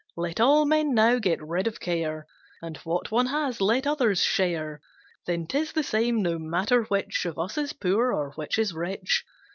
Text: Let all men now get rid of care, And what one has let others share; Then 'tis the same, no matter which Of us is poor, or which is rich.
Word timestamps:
Let 0.17 0.39
all 0.39 0.65
men 0.65 0.95
now 0.95 1.19
get 1.19 1.39
rid 1.47 1.67
of 1.67 1.79
care, 1.79 2.25
And 2.59 2.75
what 2.77 3.11
one 3.11 3.27
has 3.27 3.61
let 3.61 3.85
others 3.85 4.19
share; 4.23 4.81
Then 5.27 5.45
'tis 5.45 5.73
the 5.73 5.83
same, 5.83 6.23
no 6.23 6.39
matter 6.39 6.85
which 6.85 7.23
Of 7.25 7.37
us 7.37 7.55
is 7.55 7.73
poor, 7.73 8.11
or 8.11 8.31
which 8.31 8.57
is 8.57 8.73
rich. 8.73 9.23